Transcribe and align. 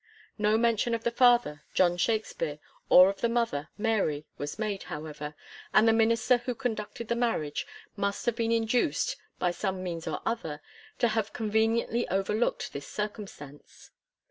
No 0.39 0.57
mention 0.57 0.95
of 0.95 1.03
the 1.03 1.11
father, 1.11 1.61
John 1.75 1.95
Shakspere, 1.95 2.57
or 2.89 3.07
of 3.09 3.21
the 3.21 3.29
mother, 3.29 3.69
Mary, 3.77 4.25
was 4.39 4.57
made, 4.57 4.81
however, 4.89 5.35
and 5.75 5.87
the 5.87 5.93
minister 5.93 6.37
who 6.39 6.55
conducted 6.55 7.07
the 7.07 7.13
marriage 7.15 7.67
must 7.95 8.25
have 8.25 8.35
been 8.35 8.51
induced, 8.51 9.15
by 9.37 9.51
some 9.51 9.83
means 9.83 10.07
OP 10.07 10.19
other, 10.25 10.59
to 10.97 11.09
have 11.09 11.33
conveniently 11.33 12.07
overlookt 12.09 12.71
this 12.71 12.87
circum 12.87 13.27
stance. 13.27 13.91